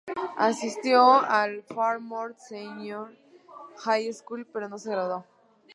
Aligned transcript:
Asistió 0.39 1.21
al 1.21 1.61
Fairmont 1.61 2.35
Senior 2.35 3.15
High 3.83 4.11
School, 4.11 4.47
pero 4.51 4.67
no 4.67 4.79
se 4.79 4.89
graduó. 4.89 5.27